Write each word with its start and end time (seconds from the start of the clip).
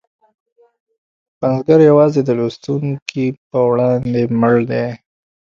پنځګر 1.39 1.79
یوازې 1.89 2.21
د 2.23 2.29
لوستونکي 2.39 3.25
په 3.49 3.59
وړاندې 3.69 4.21
مړ 4.39 4.55
دی. 4.71 4.87